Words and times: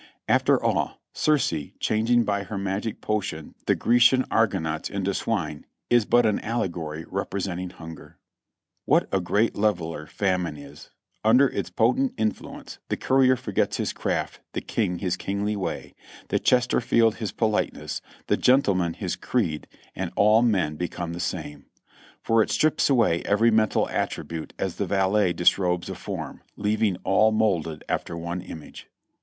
After 0.27 0.59
all, 0.59 0.99
Circe, 1.13 1.53
changing 1.79 2.23
by 2.23 2.41
her 2.45 2.57
magic 2.57 3.01
potion 3.01 3.53
the 3.67 3.75
Grecian 3.75 4.25
Argonauts 4.31 4.89
into 4.89 5.13
swine, 5.13 5.63
is 5.91 6.05
but 6.05 6.25
an 6.25 6.39
allegory 6.39 7.05
representing 7.07 7.69
hunger. 7.69 8.17
What 8.85 9.07
a 9.11 9.21
great 9.21 9.55
leveler 9.55 10.07
famine 10.07 10.57
is; 10.57 10.89
under 11.23 11.47
its 11.49 11.69
potent 11.69 12.15
influence 12.17 12.79
the 12.89 12.97
courier 12.97 13.35
forgets 13.35 13.77
his 13.77 13.93
craft, 13.93 14.39
the 14.53 14.59
king 14.61 14.97
his 14.97 15.15
kingly 15.17 15.55
way, 15.55 15.93
the 16.29 16.39
Chester 16.39 16.81
field 16.81 17.17
his 17.17 17.31
politeness, 17.31 18.01
the 18.25 18.37
gentleman 18.37 18.95
his 18.95 19.15
creed 19.15 19.67
and 19.95 20.11
all 20.15 20.41
men 20.41 20.77
become 20.77 21.13
the 21.13 21.19
same; 21.19 21.67
for 22.23 22.41
it 22.41 22.49
strips 22.49 22.89
away 22.89 23.21
every 23.25 23.51
mental 23.51 23.87
attribute 23.89 24.51
as 24.57 24.77
the 24.77 24.87
valet 24.87 25.31
disrobes 25.31 25.91
a 25.91 25.95
form, 25.95 26.41
leaving 26.55 26.95
all 27.03 27.31
molded 27.31 27.83
after 27.87 28.17
one 28.17 28.41
image. 28.41 28.87